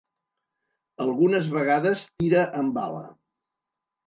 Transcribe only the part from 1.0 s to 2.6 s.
Algunes vegades tira